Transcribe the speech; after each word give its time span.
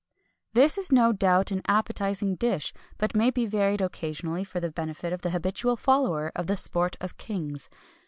This 0.53 0.79
is 0.79 0.91
no 0.91 1.13
doubt 1.13 1.51
an 1.51 1.61
appetising 1.67 2.33
dish, 2.37 2.73
but 2.97 3.15
might 3.15 3.35
be 3.35 3.45
varied 3.45 3.81
occasionally 3.81 4.43
for 4.43 4.59
the 4.59 4.71
benefit 4.71 5.13
of 5.13 5.21
the 5.21 5.29
habitual 5.29 5.75
follower 5.75 6.31
of 6.35 6.47
the 6.47 6.57
sport 6.57 6.97
of 6.99 7.17
kings. 7.17 7.69